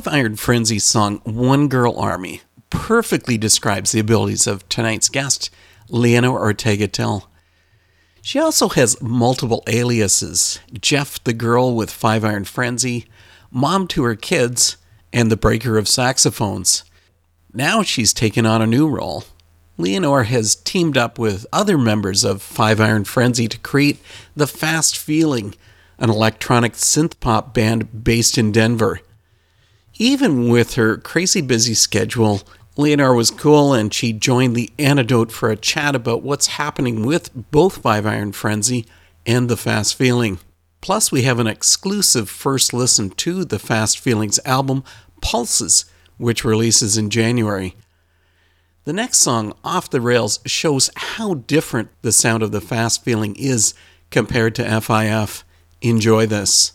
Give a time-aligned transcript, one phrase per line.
[0.00, 2.40] Five Iron Frenzy song One Girl Army
[2.70, 5.50] perfectly describes the abilities of tonight's guest,
[5.90, 7.28] Leanor Ortega Till.
[8.22, 13.08] She also has multiple aliases Jeff the Girl with Five Iron Frenzy,
[13.50, 14.78] Mom to Her Kids,
[15.12, 16.82] and the Breaker of Saxophones.
[17.52, 19.24] Now she's taken on a new role.
[19.78, 23.98] Leanor has teamed up with other members of Five Iron Frenzy to create
[24.34, 25.54] The Fast Feeling,
[25.98, 29.02] an electronic synth pop band based in Denver.
[30.00, 32.40] Even with her crazy busy schedule,
[32.78, 37.30] Leanor was cool and she joined the antidote for a chat about what's happening with
[37.50, 38.86] both Five Iron Frenzy
[39.26, 40.38] and The Fast Feeling.
[40.80, 44.84] Plus, we have an exclusive first listen to the Fast Feelings album,
[45.20, 45.84] Pulses,
[46.16, 47.76] which releases in January.
[48.84, 53.36] The next song, Off the Rails, shows how different the sound of the Fast Feeling
[53.36, 53.74] is
[54.10, 55.44] compared to FIF.
[55.82, 56.72] Enjoy this.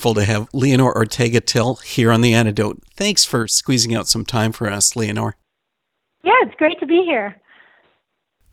[0.00, 2.82] Wonderful to have Leanor Ortega Till here on The Antidote.
[2.94, 5.34] Thanks for squeezing out some time for us, Leanor.
[6.24, 7.36] Yeah, it's great to be here.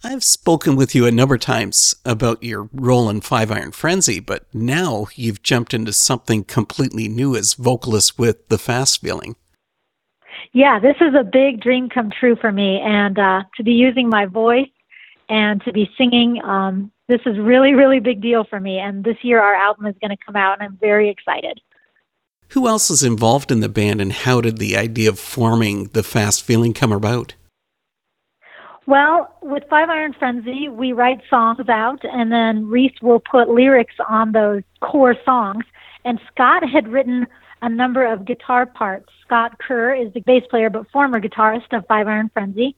[0.03, 4.19] I've spoken with you a number of times about your role in Five Iron Frenzy,
[4.19, 9.38] but now you've jumped into something completely new as vocalist with The Fast Feeling.
[10.51, 14.09] Yeah, this is a big dream come true for me, and uh, to be using
[14.09, 14.67] my voice
[15.29, 18.79] and to be singing, um, this is really, really big deal for me.
[18.79, 21.62] And this year our album is going to come out, and I'm very excited.
[22.50, 26.03] Who else is involved in the band, and how did the idea of forming The
[26.03, 27.35] Fast Feeling come about?
[28.85, 33.95] Well, with Five Iron Frenzy, we write songs out, and then Reese will put lyrics
[34.07, 35.65] on those core songs.
[36.06, 37.27] And Scott had written
[37.62, 39.09] a number of guitar parts.
[39.25, 42.77] Scott Kerr is the bass player but former guitarist of Five Iron Frenzy.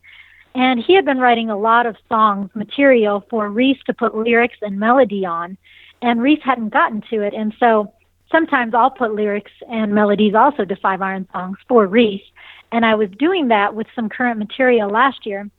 [0.55, 4.57] And he had been writing a lot of songs, material for Reese to put lyrics
[4.61, 5.57] and melody on.
[6.01, 7.33] And Reese hadn't gotten to it.
[7.33, 7.93] And so
[8.31, 12.23] sometimes I'll put lyrics and melodies also to Five Iron songs for Reese.
[12.71, 15.49] And I was doing that with some current material last year.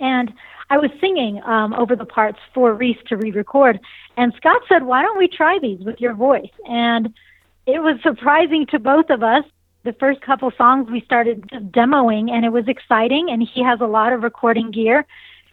[0.00, 0.32] And
[0.68, 3.78] I was singing um, over the parts for Reese to re record.
[4.16, 6.50] And Scott said, Why don't we try these with your voice?
[6.68, 7.14] And
[7.66, 9.44] it was surprising to both of us.
[9.86, 13.30] The first couple songs we started demoing, and it was exciting.
[13.30, 15.06] And he has a lot of recording gear.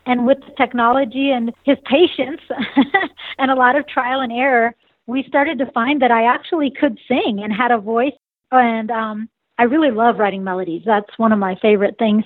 [0.05, 2.41] And with the technology and his patience
[3.37, 4.75] and a lot of trial and error,
[5.07, 8.11] we started to find that I actually could sing and had a voice.
[8.51, 10.83] And um, I really love writing melodies.
[10.85, 12.25] That's one of my favorite things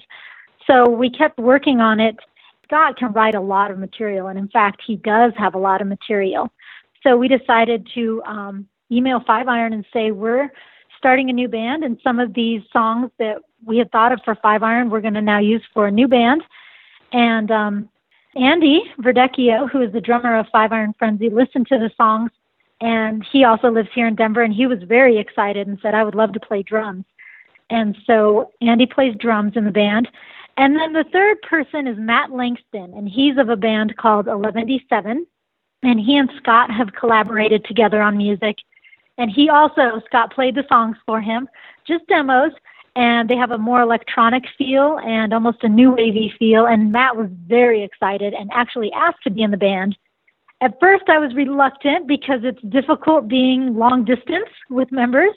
[0.67, 2.17] so we kept working on it.
[2.65, 5.81] Scott can write a lot of material, and in fact, he does have a lot
[5.81, 6.51] of material.
[7.01, 10.51] So we decided to um, email Five Iron and say, We're
[10.97, 14.35] starting a new band, and some of these songs that we had thought of for
[14.35, 16.43] Five Iron, we're going to now use for a new band.
[17.11, 17.89] And um,
[18.35, 22.31] Andy Verdecchio, who is the drummer of Five Iron Frenzy, listened to the songs,
[22.81, 26.03] and he also lives here in Denver, and he was very excited and said, I
[26.03, 27.05] would love to play drums.
[27.69, 30.07] And so Andy plays drums in the band.
[30.57, 35.25] And then the third person is Matt Langston, and he's of a band called Eleventyseven.
[35.83, 38.57] And he and Scott have collaborated together on music.
[39.17, 41.47] And he also, Scott played the songs for him,
[41.87, 42.51] just demos,
[42.95, 46.65] and they have a more electronic feel and almost a new wavy feel.
[46.65, 49.97] And Matt was very excited and actually asked to be in the band.
[50.61, 55.33] At first, I was reluctant because it's difficult being long distance with members,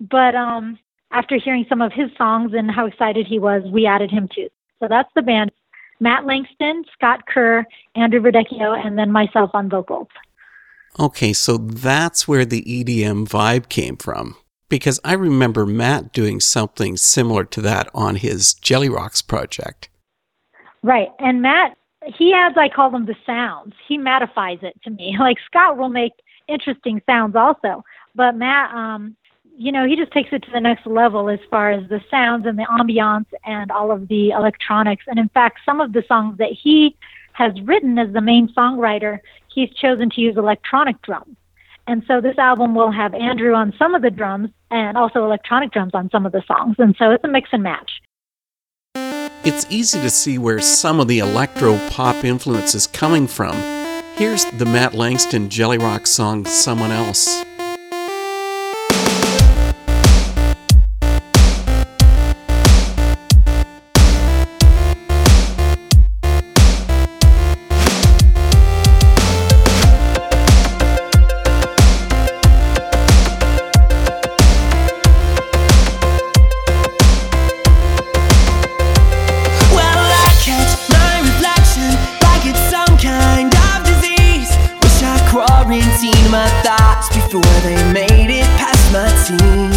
[0.00, 0.78] but um,
[1.12, 4.48] after hearing some of his songs and how excited he was, we added him too.
[4.80, 5.52] So that's the band.
[6.00, 10.08] Matt Langston, Scott Kerr, Andrew Verdecchio, and then myself on vocals.
[11.00, 14.36] Okay, so that's where the EDM vibe came from.
[14.68, 19.88] Because I remember Matt doing something similar to that on his Jellyrox project.
[20.82, 21.08] Right.
[21.18, 21.76] And Matt,
[22.16, 23.74] he adds, I call them the sounds.
[23.86, 25.16] He mattifies it to me.
[25.20, 26.12] Like Scott will make
[26.48, 27.84] interesting sounds also.
[28.14, 29.16] But Matt, um,
[29.56, 32.46] you know, he just takes it to the next level as far as the sounds
[32.46, 35.04] and the ambiance and all of the electronics.
[35.06, 36.96] And in fact, some of the songs that he
[37.38, 39.20] has written as the main songwriter,
[39.54, 41.36] he's chosen to use electronic drums.
[41.86, 45.70] And so this album will have Andrew on some of the drums and also electronic
[45.70, 46.74] drums on some of the songs.
[46.78, 47.90] And so it's a mix and match.
[49.44, 53.54] It's easy to see where some of the electro pop influence is coming from.
[54.16, 57.44] Here's the Matt Langston Jellyrox song, Someone Else.
[87.30, 89.67] Circumstance with a different set of plans, and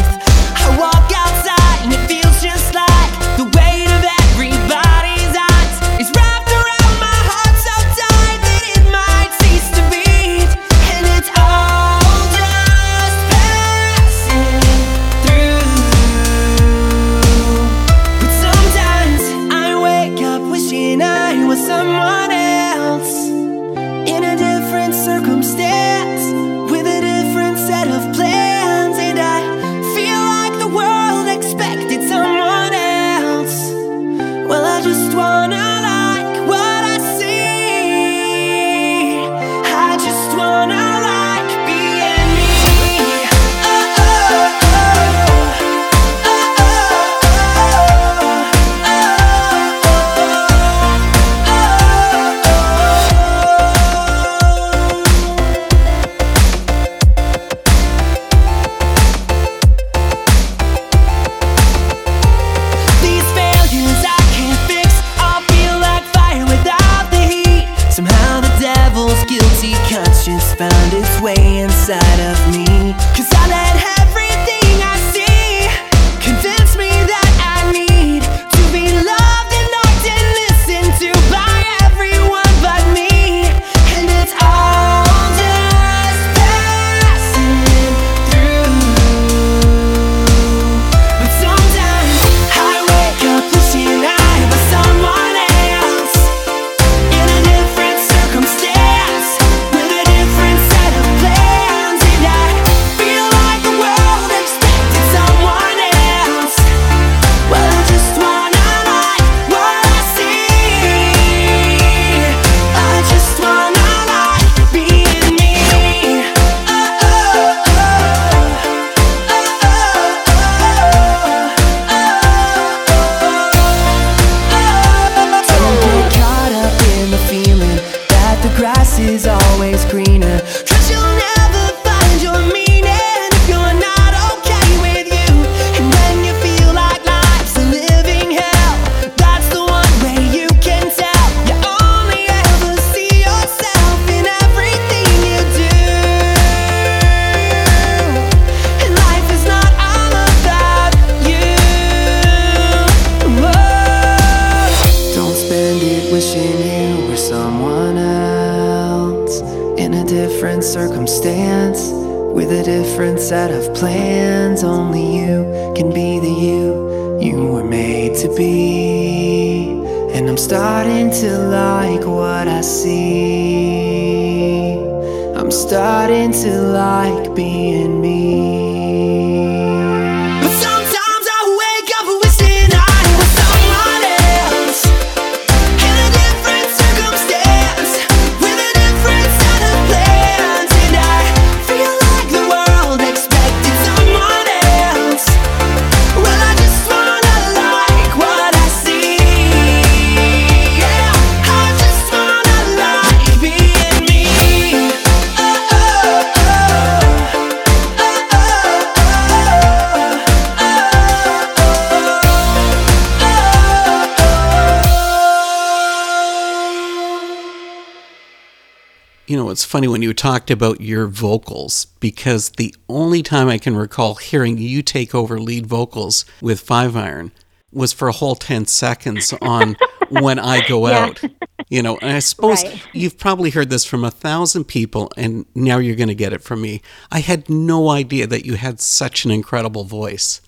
[219.32, 223.60] You know, it's funny when you talked about your vocals because the only time I
[223.60, 227.32] can recall hearing you take over lead vocals with Five Iron
[227.72, 229.78] was for a whole 10 seconds on
[230.10, 231.06] When I Go Yeah.
[231.06, 231.22] Out.
[231.70, 232.84] You know, and I suppose Right.
[232.92, 236.42] you've probably heard this from a thousand people, and now you're going to get it
[236.44, 236.82] from me.
[237.10, 240.42] I had no idea that you had such an incredible voice.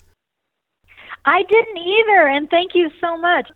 [1.24, 3.48] I didn't either, and thank you so much.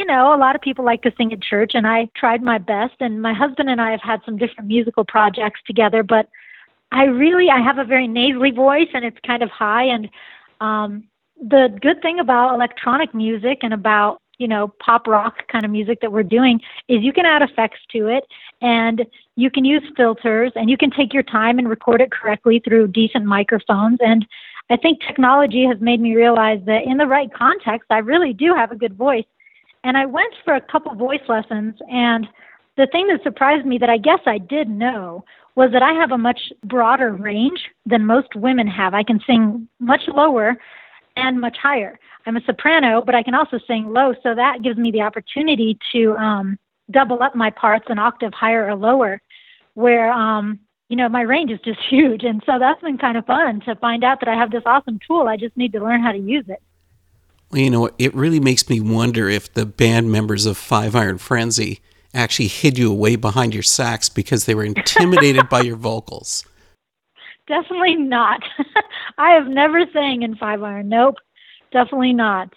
[0.00, 2.56] You know, a lot of people like to sing at church, and I tried my
[2.56, 2.94] best.
[3.00, 6.26] And my husband and I have had some different musical projects together, but
[6.90, 9.84] I really I have a very nasally voice, and it's kind of high.
[9.84, 10.08] And
[10.62, 11.04] um,
[11.38, 16.00] the good thing about electronic music and about you know pop rock kind of music
[16.00, 18.24] that we're doing is you can add effects to it,
[18.62, 19.04] and
[19.36, 22.88] you can use filters, and you can take your time and record it correctly through
[22.88, 24.26] decent microphones and
[24.70, 28.54] I think technology has made me realize that in the right context, I really do
[28.54, 29.24] have a good voice.
[29.84, 32.26] And I went for a couple voice lessons, and
[32.76, 35.24] the thing that surprised me that I guess I did know
[35.56, 38.94] was that I have a much broader range than most women have.
[38.94, 40.56] I can sing much lower
[41.16, 41.98] and much higher.
[42.26, 45.78] I'm a soprano, but I can also sing low, so that gives me the opportunity
[45.92, 46.58] to um,
[46.90, 49.20] double up my parts an octave higher or lower,
[49.74, 50.60] where um,
[50.90, 52.24] you know, my range is just huge.
[52.24, 54.98] And so that's been kind of fun to find out that I have this awesome
[55.06, 55.26] tool.
[55.28, 56.60] I just need to learn how to use it.
[57.52, 61.80] You know, it really makes me wonder if the band members of Five Iron Frenzy
[62.14, 66.44] actually hid you away behind your sax because they were intimidated by your vocals.
[67.48, 68.42] Definitely not.
[69.18, 70.88] I have never sang in five iron.
[70.88, 71.16] Nope.
[71.72, 72.54] Definitely not.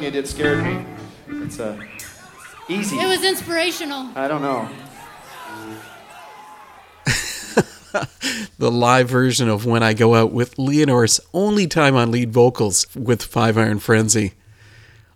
[0.00, 1.44] All that growling you did scared me.
[1.44, 1.78] It's uh,
[2.68, 2.98] easy.
[2.98, 4.10] It was inspirational.
[4.16, 4.68] I don't know.
[8.58, 12.86] The live version of When I Go Out with Leanor's only time on lead vocals
[12.94, 14.34] with Five Iron Frenzy.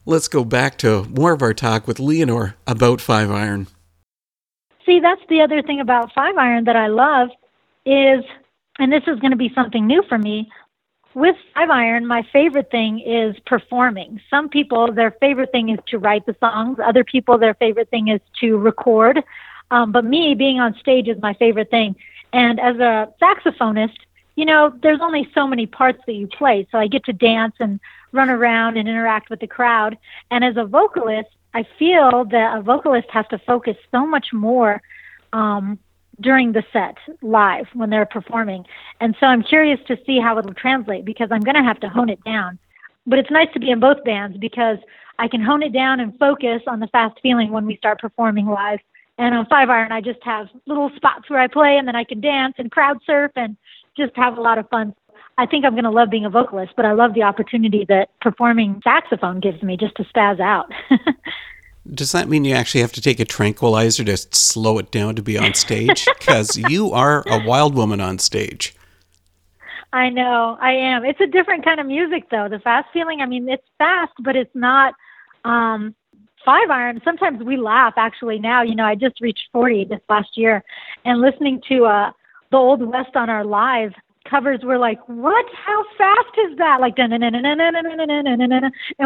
[0.07, 3.67] Let's go back to more of our talk with Leanor about Five Iron.
[4.87, 7.29] See, that's the other thing about five iron that I love
[7.85, 8.25] is,
[8.79, 10.51] and this is going to be something new for me.
[11.15, 14.21] With five iron, my favorite thing is performing.
[14.29, 16.79] Some people, their favorite thing is to write the songs.
[16.85, 19.23] Other people, their favorite thing is to record.
[19.71, 21.95] Um, but me, being on stage is my favorite thing.
[22.33, 23.97] And as a saxophonist,
[24.35, 26.67] you know, there's only so many parts that you play.
[26.73, 27.79] So I get to dance and
[28.11, 29.97] run around and interact with the crowd.
[30.33, 34.83] And as a vocalist, I feel that a vocalist has to focus so much more
[35.33, 35.79] um,
[36.21, 38.65] during the set live when they're performing.
[39.01, 41.89] And so I'm curious to see how it'll translate because I'm going to have to
[41.89, 42.59] hone it down.
[43.07, 44.79] But it's nice to be in both bands because
[45.19, 48.47] I can hone it down and focus on the fast feeling when we start performing
[48.47, 48.81] live.
[49.19, 52.05] And on Five Iron, I just have little spots where I play and then I
[52.05, 53.57] can dance and crowd surf and
[53.97, 54.95] just have a lot of fun.
[55.37, 58.09] I think I'm going to love being a vocalist, but I love the opportunity that
[58.21, 60.71] performing saxophone gives me just to spaz out.
[61.93, 65.23] Does that mean you actually have to take a tranquilizer to slow it down to
[65.23, 66.07] be on stage?
[66.19, 68.75] Because you are a wild woman on stage.
[69.93, 71.05] I know, I am.
[71.05, 72.49] It's a different kind of music though.
[72.49, 74.95] The fast feeling, I mean, it's fast, but it's not
[75.45, 75.95] um
[76.45, 77.01] five iron.
[77.05, 80.65] Sometimes we laugh actually now, you know, I just reached 40 this last year
[81.05, 82.11] and listening to uh
[82.51, 83.93] the old west on our live
[84.29, 85.47] covers were like, "What?
[85.55, 87.13] How fast is that?" Like, and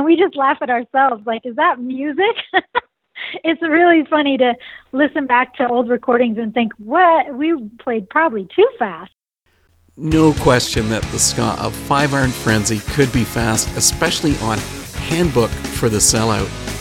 [0.04, 1.26] we just laugh at ourselves.
[1.26, 2.36] Like, is that music?
[3.44, 4.54] it's really funny to
[4.92, 7.34] listen back to old recordings and think, "What?
[7.34, 9.12] We played probably too fast."
[9.96, 14.58] No question that the ska of Five Iron Frenzy could be fast, especially on
[15.08, 16.77] Handbook for the Sellout.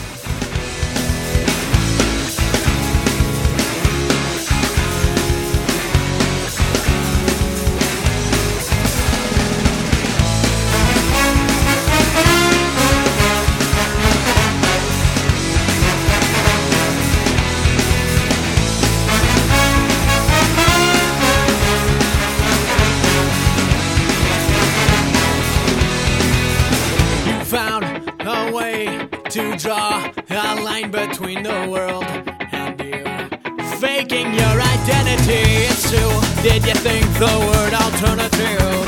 [36.58, 38.84] Did you think the word alternative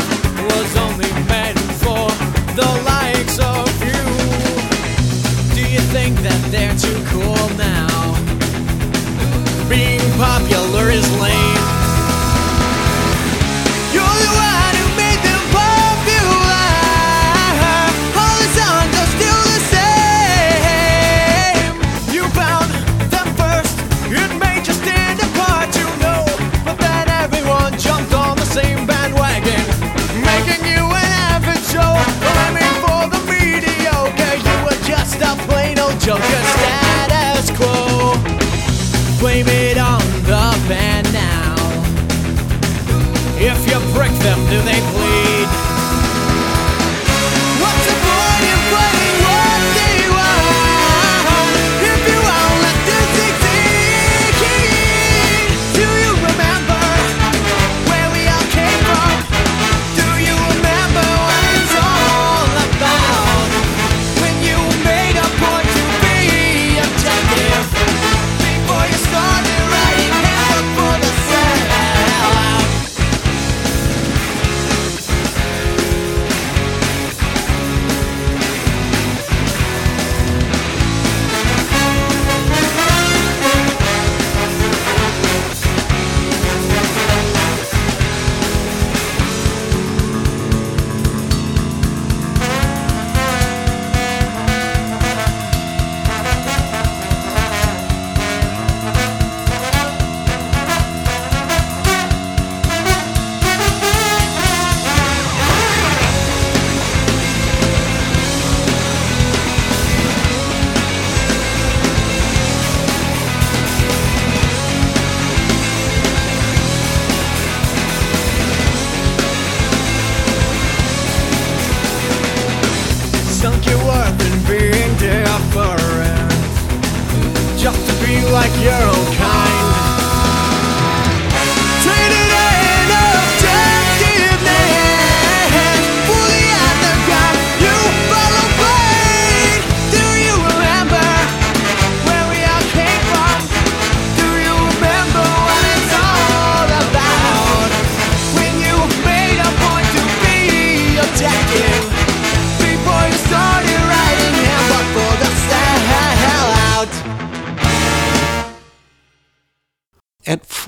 [0.51, 2.09] was only meant for
[2.57, 4.03] the likes of you?
[5.55, 8.19] Do you think that they're too cool now?
[9.69, 11.40] Being popular is lame.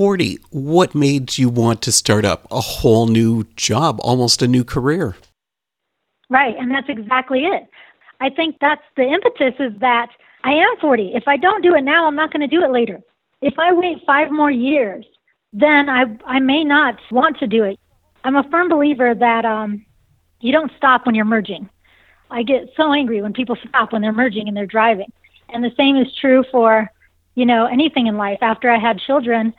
[0.03, 4.65] 40, what made you want to start up a whole new job, almost a new
[4.65, 5.15] career?
[6.29, 7.69] Right, and that's exactly it.
[8.21, 10.09] I think that's the impetus is that
[10.43, 11.13] I am 40.
[11.15, 13.01] If I don't do it now, I'm not going to do it later.
[13.43, 15.05] If I wait five more years,
[15.53, 17.79] then I I may not want to do it.
[18.25, 19.87] I'm a firm believer that um,
[20.41, 21.71] you don't stop when you're merging.
[22.29, 25.13] I get so angry when people stop when they're merging and they're driving.
[25.51, 26.91] And the same is true for,
[27.37, 28.39] you know, anything in life.
[28.43, 29.55] After I had children,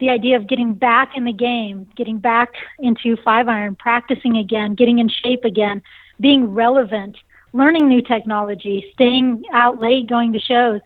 [0.00, 4.74] the idea of getting back in the game, getting back into five iron, practicing again,
[4.74, 5.82] getting in shape again,
[6.20, 7.16] being relevant,
[7.52, 10.80] learning new technology, staying out late, going to shows,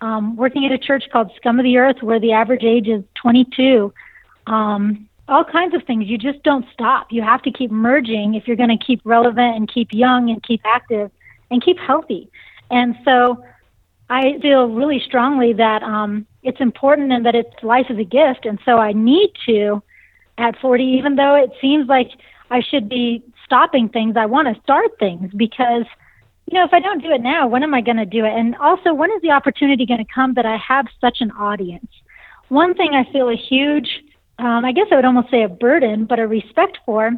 [0.00, 3.02] um, working at a church called Scum of the Earth, where the average age is
[3.14, 3.92] 22.
[4.46, 6.06] Um, all kinds of things.
[6.06, 7.08] You just don't stop.
[7.10, 10.42] You have to keep merging if you're going to keep relevant and keep young and
[10.42, 11.10] keep active
[11.50, 12.30] and keep healthy.
[12.70, 13.42] And so
[14.08, 18.44] I feel really strongly that um, it's important and that it's life is a gift.
[18.44, 19.82] And so I need to,
[20.38, 22.10] at 40, even though it seems like
[22.50, 25.84] I should be stopping things, I want to start things because,
[26.46, 28.32] you know, if I don't do it now, when am I going to do it?
[28.32, 31.90] And also, when is the opportunity going to come that I have such an audience?
[32.48, 33.88] One thing I feel a huge,
[34.38, 37.10] um, I guess I would almost say a burden, but a respect for,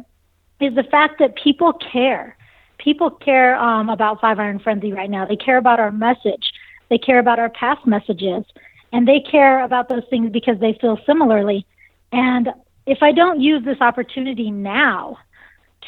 [0.59, 2.35] is the fact that people care.
[2.79, 5.25] People care um, about Five Iron Frenzy right now.
[5.25, 6.48] They care about our message.
[6.89, 8.43] They care about our past messages.
[8.91, 11.65] And they care about those things because they feel similarly.
[12.11, 12.49] And
[12.85, 15.17] if I don't use this opportunity now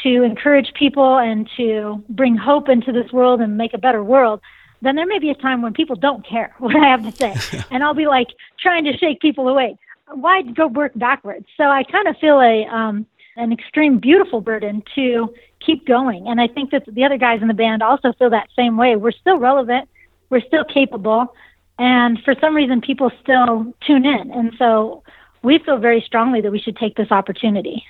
[0.03, 4.39] to encourage people and to bring hope into this world and make a better world,
[4.81, 7.63] then there may be a time when people don't care what I have to say.
[7.71, 8.27] and I'll be like
[8.59, 9.77] trying to shake people away.
[10.13, 11.45] Why go work backwards?
[11.57, 13.05] So I kind of feel a um,
[13.37, 15.33] an extreme beautiful burden to
[15.65, 16.27] keep going.
[16.27, 18.95] And I think that the other guys in the band also feel that same way.
[18.97, 19.87] We're still relevant,
[20.32, 21.36] we're still capable,
[21.78, 24.32] and for some reason people still tune in.
[24.32, 25.04] And so
[25.44, 27.84] we feel very strongly that we should take this opportunity.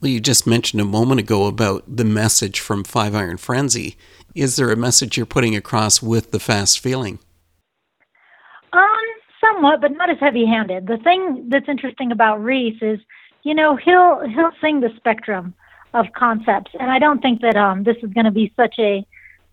[0.00, 3.96] Well, you just mentioned a moment ago about the message from Five Iron Frenzy.
[4.34, 7.18] Is there a message you're putting across with the fast feeling?
[8.72, 8.82] Um,
[9.40, 10.86] somewhat, but not as heavy-handed.
[10.86, 13.00] The thing that's interesting about Reese is,
[13.42, 15.54] you know, he'll he'll sing the spectrum
[15.94, 19.06] of concepts, and I don't think that um this is going to be such a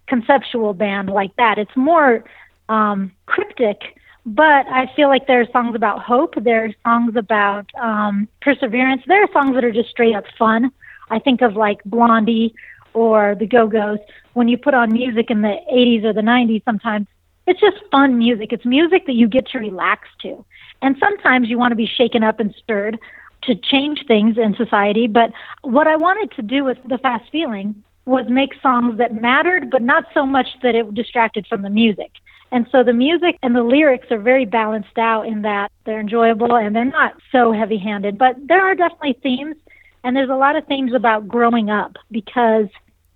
[0.08, 1.58] conceptual band like that.
[1.58, 2.24] It's more
[2.70, 3.82] um, cryptic,
[4.26, 6.36] but I feel like there are songs about hope.
[6.38, 9.02] There are songs about um, perseverance.
[9.08, 10.72] There are songs that are just straight up fun.
[11.10, 12.56] I think of like Blondie
[12.94, 14.00] or the Go Go's.
[14.34, 17.08] When you put on music in the 80s or the 90s, sometimes
[17.46, 18.54] it's just fun music.
[18.54, 20.46] It's music that you get to relax to.
[20.82, 23.00] And sometimes you want to be shaken up and stirred
[23.44, 25.08] to change things in society.
[25.08, 29.70] But what I wanted to do with The Fast Feeling was make songs that mattered,
[29.70, 32.12] but not so much that it distracted from the music.
[32.52, 36.56] And so the music and the lyrics are very balanced out in that they're enjoyable
[36.56, 38.18] and they're not so heavy handed.
[38.18, 39.56] But there are definitely themes,
[40.04, 42.68] and there's a lot of themes about growing up because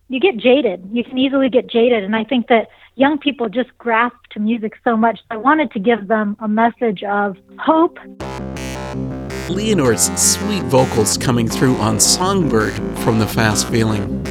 [0.09, 0.89] you get jaded.
[0.91, 2.03] You can easily get jaded.
[2.03, 5.19] And I think that young people just grasp to music so much.
[5.29, 7.99] I wanted to give them a message of hope.
[9.49, 14.25] Leanor's sweet vocals coming through on Songbird from The Fast Feeling.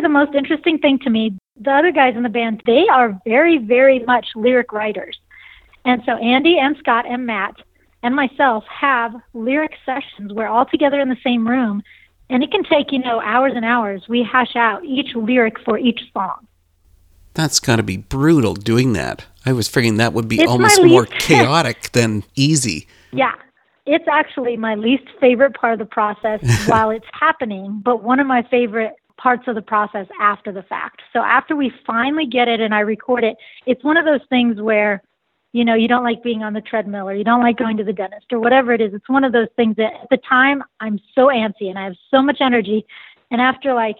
[0.00, 1.36] The most interesting thing to me.
[1.60, 5.18] The other guys in the band, they are very, very much lyric writers.
[5.84, 7.56] And so Andy and Scott and Matt
[8.02, 10.32] and myself have lyric sessions.
[10.32, 11.82] We're all together in the same room,
[12.30, 14.04] and it can take, you know, hours and hours.
[14.08, 16.46] We hash out each lyric for each song.
[17.34, 19.26] That's got to be brutal doing that.
[19.44, 22.86] I was figuring that would be It's almost more chaotic than easy.
[23.12, 23.34] Yeah.
[23.86, 28.26] It's actually my least favorite part of the process while it's happening, but one of
[28.26, 31.02] my favorite parts of the process after the fact.
[31.12, 34.60] So after we finally get it and I record it, it's one of those things
[34.60, 35.02] where,
[35.52, 37.84] you know, you don't like being on the treadmill or you don't like going to
[37.84, 38.92] the dentist or whatever it is.
[38.92, 41.96] It's one of those things that at the time I'm so antsy and I have
[42.10, 42.84] so much energy.
[43.30, 43.96] And after like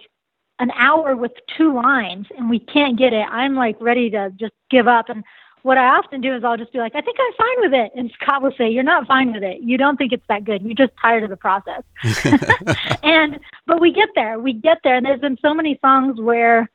[0.59, 4.53] an hour with two lines and we can't get it, I'm like ready to just
[4.69, 5.09] give up.
[5.09, 5.23] And
[5.65, 7.91] what I often do is I'll just be like, I think I'm fine with it.
[7.95, 9.61] And Scott will say, You're not fine with it.
[9.63, 10.61] You don't think it's that good.
[10.61, 11.81] You're just tired of the process.
[13.03, 14.37] and but we get there.
[14.37, 14.95] We get there.
[14.95, 16.69] And there's been so many songs where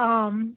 [0.00, 0.56] um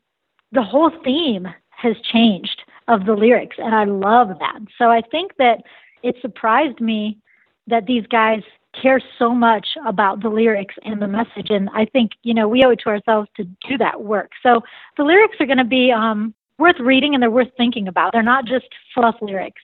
[0.54, 4.60] the whole theme has changed of the lyrics and I love that.
[4.80, 5.62] So I think that
[6.02, 7.20] it surprised me
[7.68, 8.42] that these guys
[8.82, 12.64] care so much about the lyrics and the message and I think, you know, we
[12.64, 14.32] owe it to ourselves to do that work.
[14.42, 14.62] So
[14.98, 18.14] the lyrics are going to be um worth reading and they're worth thinking about.
[18.14, 19.62] They're not just fluff lyrics.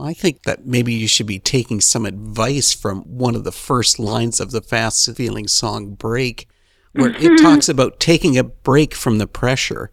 [0.00, 3.98] I think that maybe you should be taking some advice from one of the first
[3.98, 6.48] lines of the fast feeling song Break,
[6.92, 7.36] where it mm-hmm.
[7.36, 9.90] talks about taking a break from the pressure.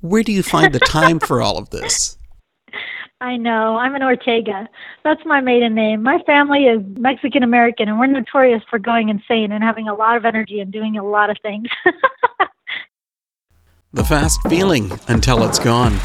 [0.00, 2.16] Where do you find the time for all of this?
[3.22, 3.76] I know.
[3.76, 4.66] I'm an Ortega.
[5.04, 6.02] That's my maiden name.
[6.02, 10.16] My family is Mexican American, and we're notorious for going insane and having a lot
[10.16, 11.68] of energy and doing a lot of things.
[13.92, 15.98] The fast feeling until it's gone.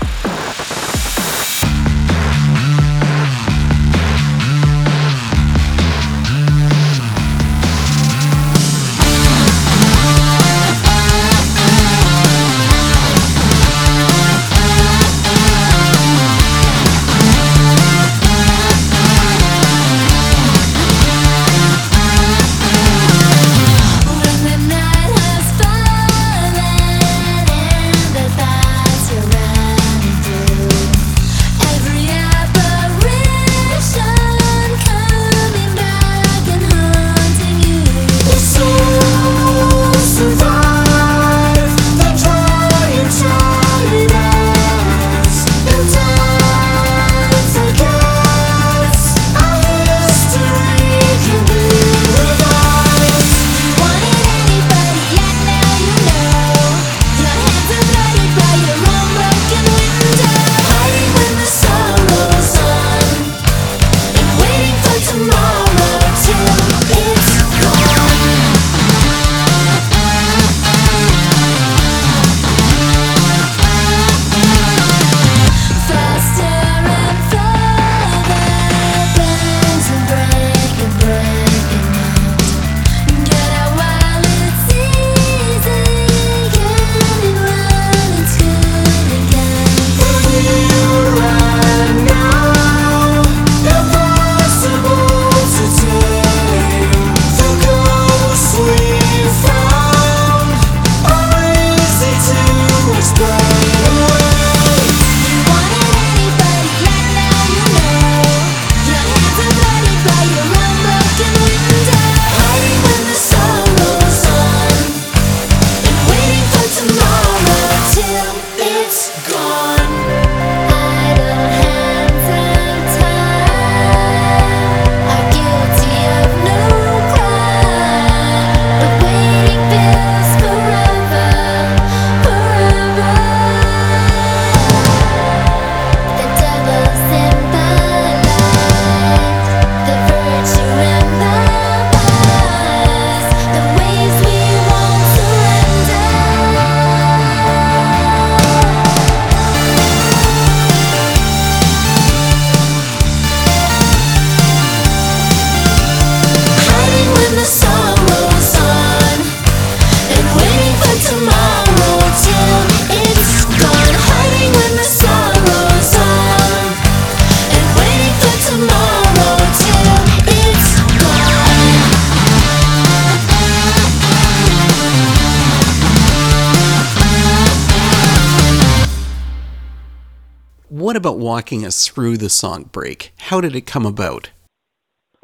[181.25, 183.11] Walking us through the song Break?
[183.17, 184.29] How did it come about?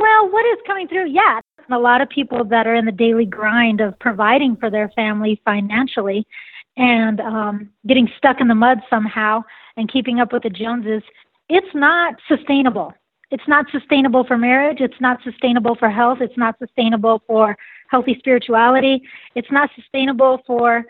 [0.01, 1.09] well, what is coming through?
[1.09, 1.39] Yeah,
[1.71, 5.39] a lot of people that are in the daily grind of providing for their family
[5.45, 6.25] financially
[6.75, 9.43] and um, getting stuck in the mud somehow
[9.77, 11.03] and keeping up with the Joneses,
[11.49, 12.93] it's not sustainable.
[13.29, 14.81] It's not sustainable for marriage.
[14.81, 16.17] It's not sustainable for health.
[16.19, 17.55] It's not sustainable for
[17.89, 19.03] healthy spirituality.
[19.35, 20.83] It's not sustainable for,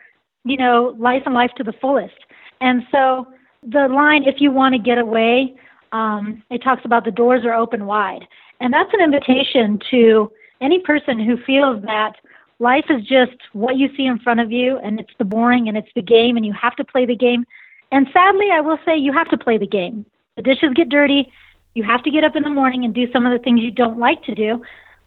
[0.46, 2.16] you know, life and life to the fullest.
[2.62, 3.28] And so
[3.64, 5.56] the line, if you want to get away,
[5.92, 8.26] um, it talks about the doors are open wide.
[8.60, 10.32] And that's an invitation to
[10.62, 12.14] any person who feels that
[12.60, 15.76] life is just what you see in front of you and it's the boring and
[15.76, 17.46] it's the game and you have to play the game.
[17.92, 20.06] And sadly, I will say you have to play the game.
[20.38, 21.32] The dishes get dirty.
[21.74, 23.72] You have to get up in the morning and do some of the things you
[23.72, 24.62] don't like to do.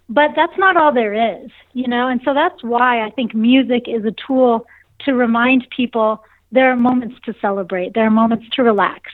[0.09, 2.09] But that's not all there is, you know?
[2.09, 4.67] And so that's why I think music is a tool
[5.01, 6.23] to remind people
[6.55, 9.11] there are moments to celebrate, there are moments to relax.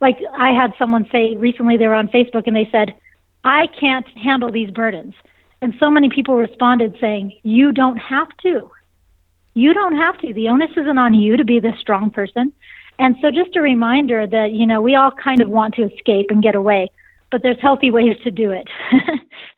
[0.00, 2.94] Like I had someone say recently, they were on Facebook and they said,
[3.44, 5.14] I can't handle these burdens.
[5.60, 8.70] And so many people responded saying, You don't have to.
[9.54, 10.32] You don't have to.
[10.32, 12.52] The onus isn't on you to be this strong person.
[13.00, 16.26] And so just a reminder that, you know, we all kind of want to escape
[16.30, 16.88] and get away,
[17.32, 18.68] but there's healthy ways to do it.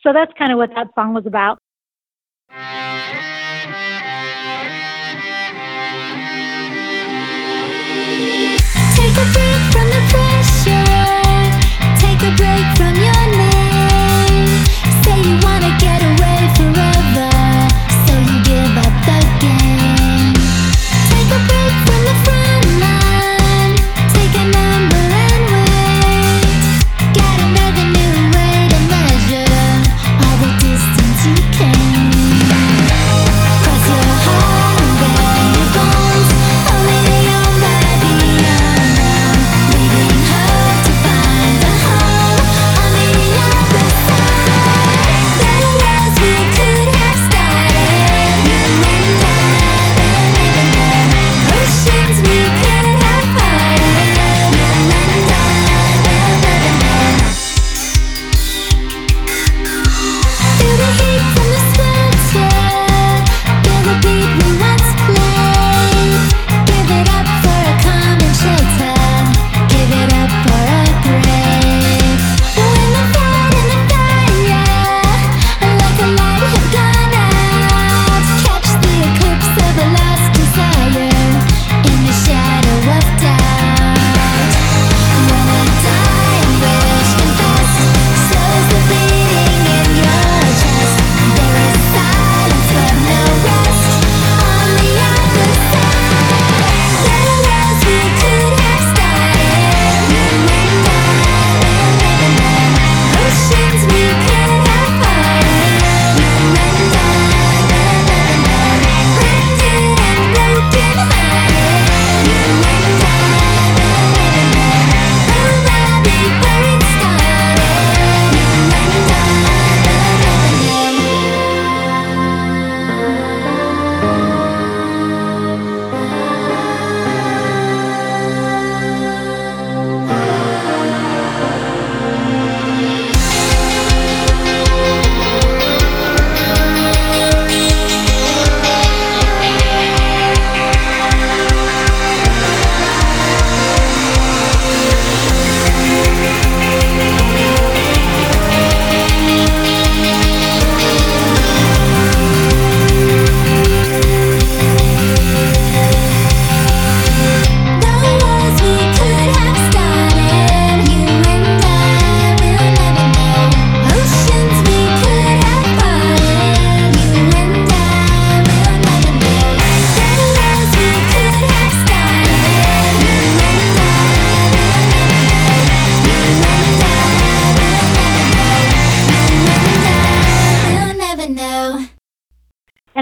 [0.02, 1.58] so that's kind of what that song was about.
[9.10, 10.84] Take a break from the pressure.
[11.98, 13.29] Take a break from your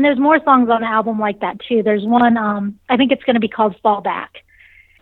[0.09, 1.83] there's more songs on the album like that too.
[1.83, 4.39] There's one, um, I think it's going to be called Fall Back.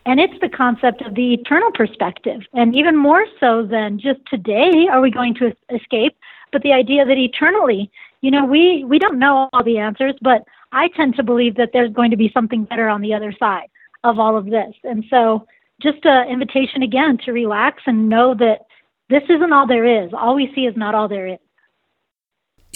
[0.04, 2.40] And it's the concept of the eternal perspective.
[2.54, 6.16] And even more so than just today are we going to escape,
[6.50, 7.88] but the idea that eternally,
[8.20, 10.42] you know, we, we don't know all the answers, but
[10.72, 13.68] I tend to believe that there's going to be something better on the other side
[14.02, 14.74] of all of this.
[14.82, 15.46] And so
[15.80, 18.62] just an invitation again to relax and know that
[19.08, 20.10] this isn't all there is.
[20.12, 21.38] All we see is not all there is.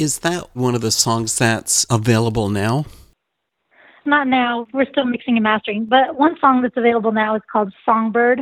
[0.00, 2.86] Is that one of the songs that's available now?
[4.06, 4.66] Not now.
[4.72, 5.84] We're still mixing and mastering.
[5.84, 8.40] But one song that's available now is called Songbird.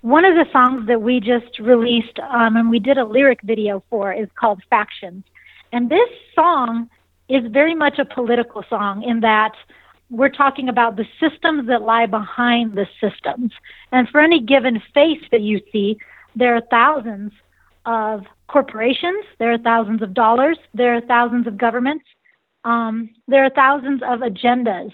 [0.00, 3.84] One of the songs that we just released um, and we did a lyric video
[3.88, 5.22] for is called Factions.
[5.70, 6.90] And this song
[7.28, 9.52] is very much a political song in that
[10.10, 13.52] we're talking about the systems that lie behind the systems.
[13.92, 15.98] And for any given face that you see,
[16.34, 17.30] there are thousands
[17.86, 22.04] of corporations, there are thousands of dollars, there are thousands of governments,
[22.64, 24.90] um, there are thousands of agendas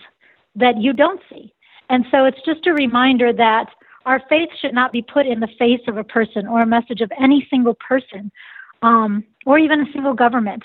[0.54, 1.52] that you don't see.
[1.90, 3.66] And so it's just a reminder that
[4.06, 7.00] our faith should not be put in the face of a person or a message
[7.00, 8.30] of any single person
[8.82, 10.62] um, or even a single government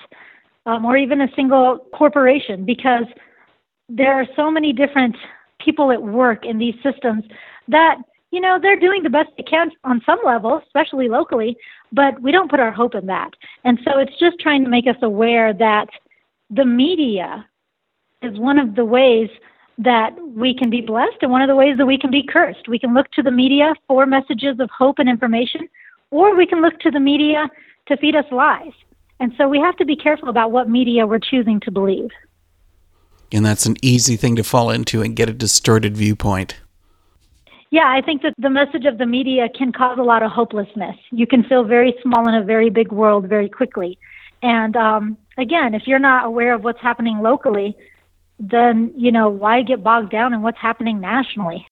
[0.66, 3.06] um, or even a single corporation because
[3.88, 5.16] there are so many different
[5.60, 7.24] people at work in these systems
[7.68, 7.96] that
[8.32, 11.58] you know they're doing the best they can on some level especially locally
[11.92, 13.32] but we don't put our hope in that
[13.64, 15.88] and so it's just trying to make us aware that
[16.50, 17.46] the media
[18.22, 19.30] is one of the ways
[19.78, 22.68] that we can be blessed and one of the ways that we can be cursed.
[22.68, 25.70] We can look to the media for messages of hope and information,
[26.12, 27.50] or we can look to the media
[27.88, 28.74] to feed us lies.
[29.22, 32.10] And so we have to be careful about what media we're choosing to believe.
[33.32, 36.60] And that's an easy thing to fall into and get a distorted viewpoint.
[37.72, 40.96] Yeah, I think that the message of the media can cause a lot of hopelessness.
[41.12, 44.00] You can feel very small in a very big world very quickly.
[44.42, 47.78] And um, again, if you're not aware of what's happening locally,
[48.40, 51.68] then you know why get bogged down in what's happening nationally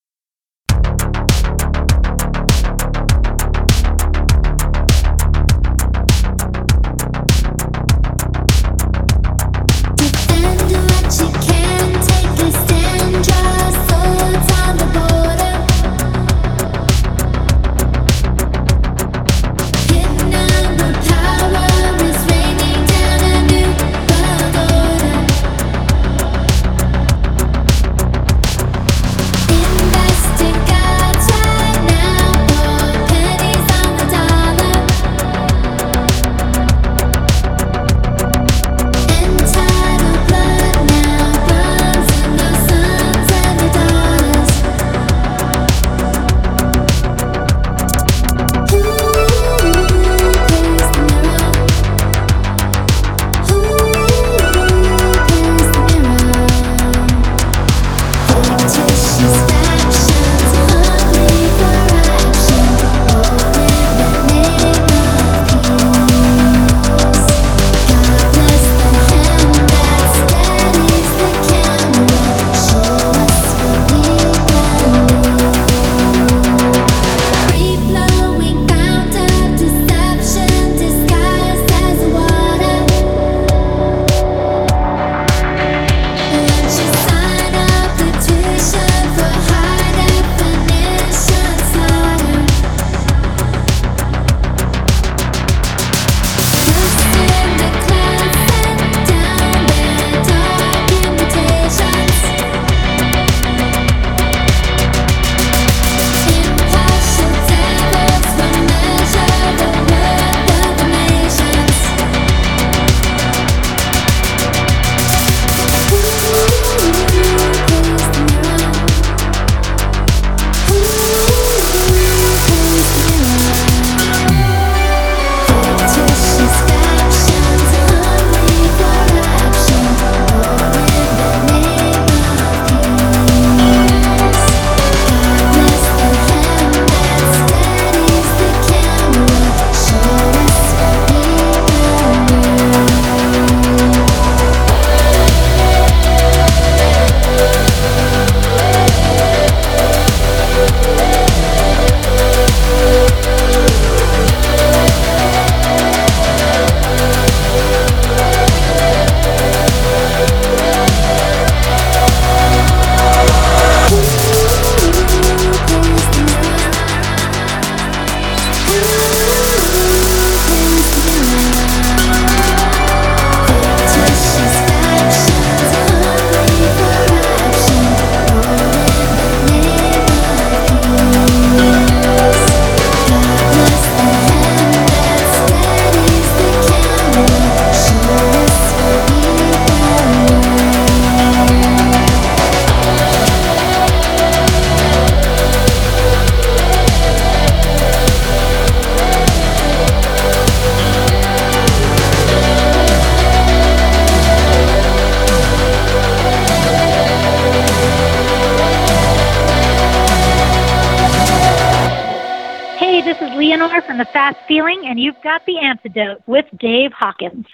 [214.68, 217.46] Feeling, and you've got the antidote with Dave Hawkins.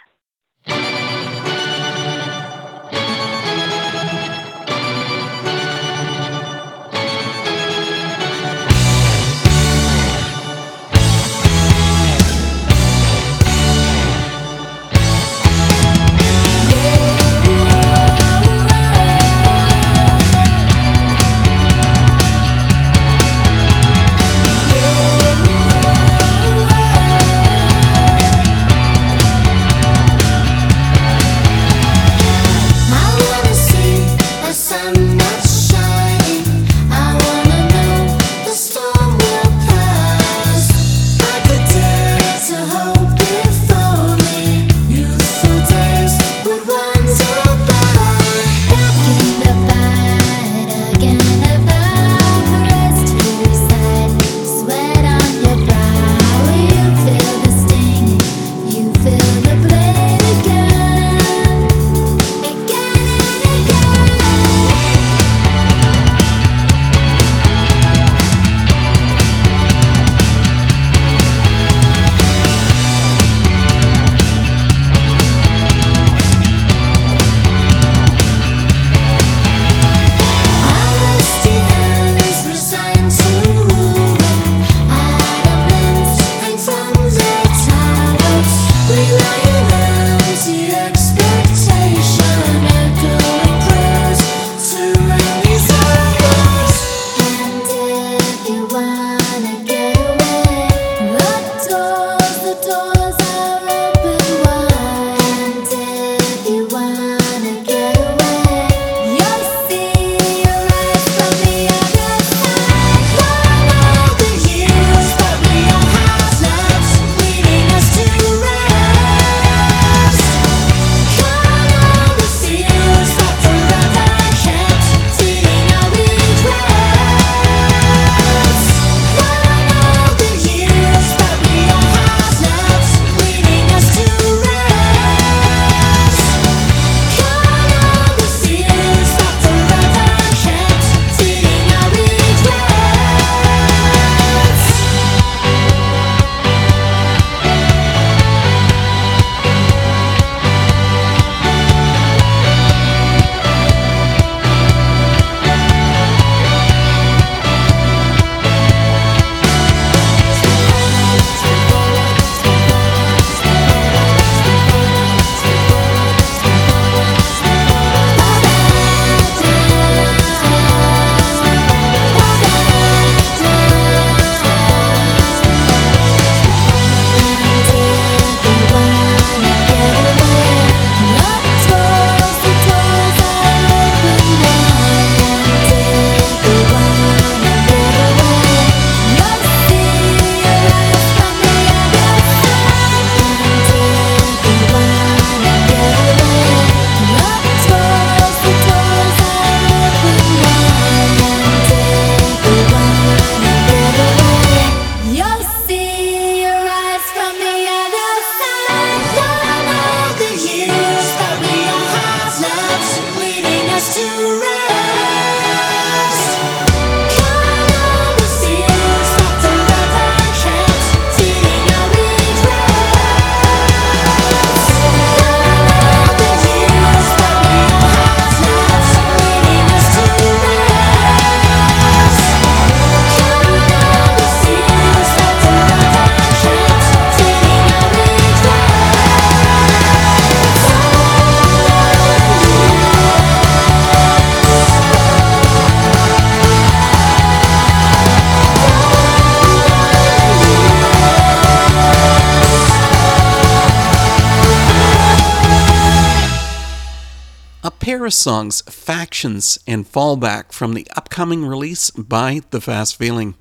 [258.13, 263.35] Songs, Factions and Fallback, from the upcoming release by The Fast Feeling.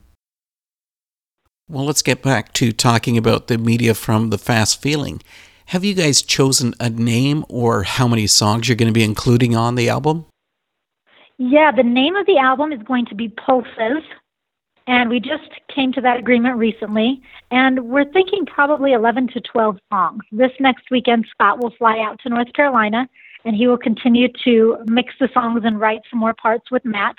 [1.68, 5.22] Well, let's get back to talking about the media from The Fast Feeling.
[5.66, 9.56] Have you guys chosen a name or how many songs you're going to be including
[9.56, 10.26] on the album?
[11.38, 14.02] Yeah, the name of the album is going to be Pulses.
[14.86, 17.22] And we just came to that agreement recently.
[17.50, 20.24] And we're thinking probably 11 to 12 songs.
[20.30, 23.08] This next weekend, Scott will fly out to North Carolina
[23.44, 27.16] and he will continue to mix the songs and write some more parts with Matt,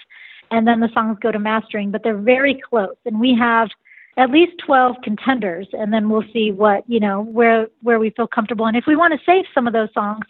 [0.52, 1.92] and then the songs go to mastering.
[1.92, 3.70] But they're very close, and we have
[4.18, 8.28] at least 12 contenders, and then we'll see what you know where where we feel
[8.28, 10.26] comfortable, and if we want to save some of those songs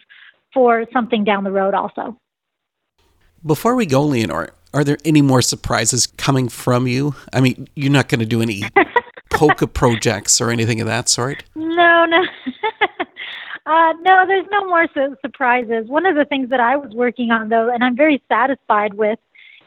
[0.52, 2.16] for something down the road, also.
[3.44, 7.14] Before we go, Leanor, are there any more surprises coming from you?
[7.32, 8.62] I mean, you're not going to do any
[9.30, 11.44] polka projects or anything of that sort?
[11.54, 12.22] No, no.
[13.66, 15.86] Uh, no, there's no more su- surprises.
[15.88, 19.18] One of the things that I was working on, though, and I'm very satisfied with,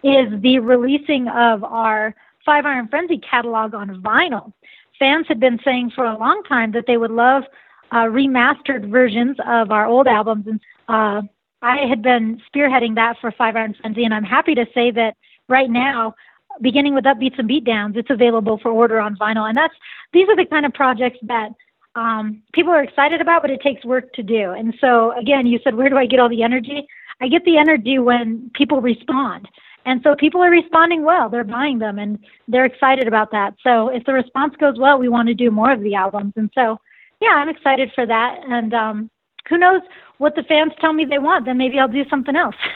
[0.04, 2.14] is the releasing of our
[2.46, 4.54] Five Iron Frenzy catalog on vinyl.
[5.00, 7.44] Fans had been saying for a long time that they would love
[7.92, 11.22] uh, remastered versions of our old albums, and uh,
[11.62, 15.16] I had been spearheading that for Five Iron Frenzy, and I'm happy to say that
[15.48, 16.14] right now
[16.62, 19.76] beginning with upbeats and beatdowns it's available for order on vinyl and that's
[20.14, 21.50] these are the kind of projects that
[21.98, 24.52] um, people are excited about, but it takes work to do.
[24.52, 26.88] And so, again, you said, where do I get all the energy?
[27.20, 29.48] I get the energy when people respond.
[29.86, 31.30] And so people are responding well.
[31.30, 33.56] They're buying them and they're excited about that.
[33.64, 36.34] So if the response goes well, we want to do more of the albums.
[36.36, 36.78] And so,
[37.20, 38.42] yeah, I'm excited for that.
[38.48, 39.10] And um,
[39.50, 39.82] who knows
[40.18, 41.46] what the fans tell me they want?
[41.46, 42.56] Then maybe I'll do something else.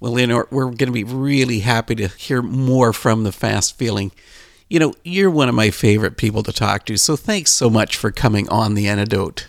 [0.00, 4.10] well, Leanor, we're going to be really happy to hear more from the Fast Feeling
[4.74, 7.96] you know, you're one of my favorite people to talk to, so thanks so much
[7.96, 9.46] for coming on The Antidote.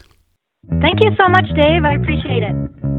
[0.82, 1.84] Thank you so much, Dave.
[1.84, 2.94] I appreciate it.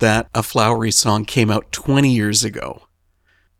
[0.00, 2.82] That A Flowery Song came out 20 years ago.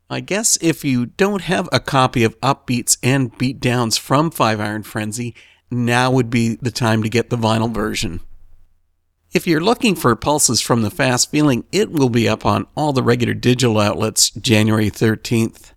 [0.09, 4.83] I guess if you don't have a copy of Upbeats and Beatdowns from Five Iron
[4.83, 5.35] Frenzy,
[5.71, 8.21] now would be the time to get the vinyl version.
[9.33, 12.93] If you're looking for Pulses from the Fast Feeling, it will be up on all
[12.93, 15.73] the regular digital outlets January 13th.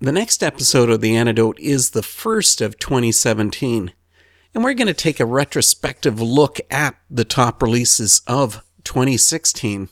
[0.00, 3.92] The next episode of The Antidote is the first of 2017,
[4.52, 9.88] and we're going to take a retrospective look at the top releases of 2016.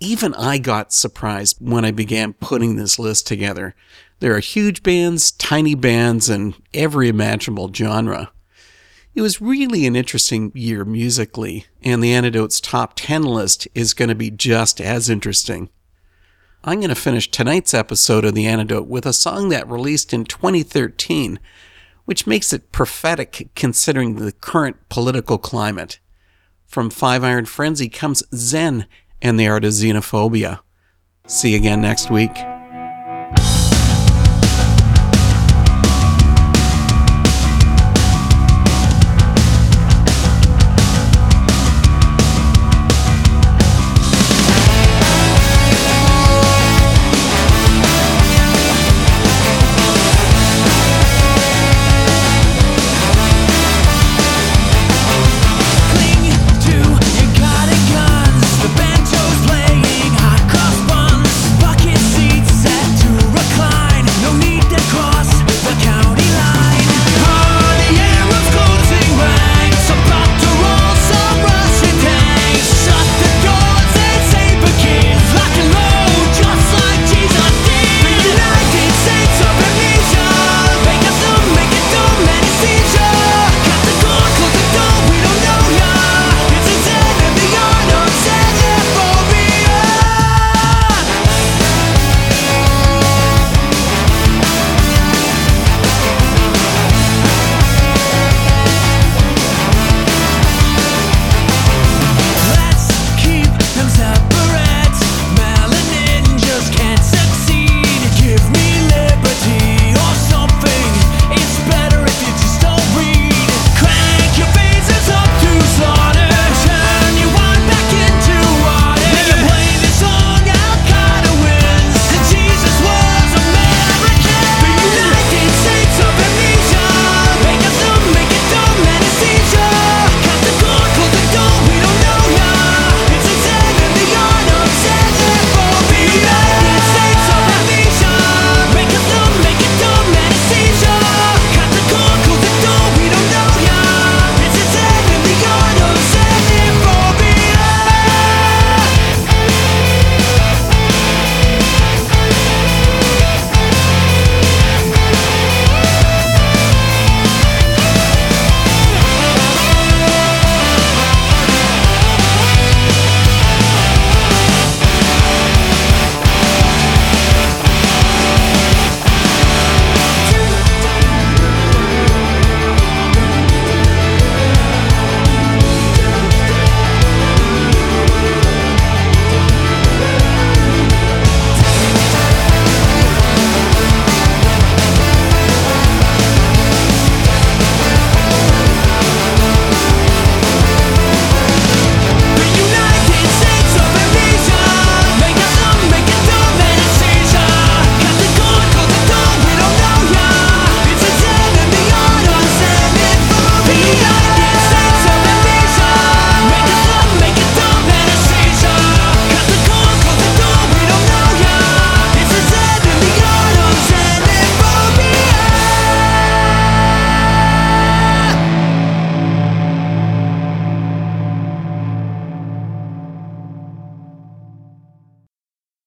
[0.00, 3.74] Even I got surprised when I began putting this list together.
[4.20, 8.30] There are huge bands, tiny bands, and every imaginable genre.
[9.14, 14.08] It was really an interesting year musically, and the Antidote's top 10 list is going
[14.08, 15.70] to be just as interesting.
[16.62, 20.24] I'm going to finish tonight's episode of The Antidote with a song that released in
[20.24, 21.40] 2013,
[22.04, 25.98] which makes it prophetic considering the current political climate.
[26.68, 28.86] From Five Iron Frenzy comes Zen
[29.22, 30.60] and the art of xenophobia.
[31.26, 32.30] See you again next week.